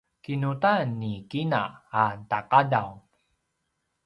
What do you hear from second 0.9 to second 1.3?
ni